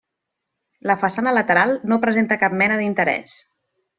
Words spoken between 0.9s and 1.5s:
La façana